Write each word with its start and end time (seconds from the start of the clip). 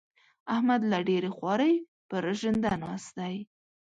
احمد 0.53 0.81
له 0.91 0.99
ډېرې 1.07 1.29
خوارۍ؛ 1.37 1.75
پر 2.09 2.23
ژنده 2.39 2.73
ناست 2.83 3.11
دی. 3.19 3.35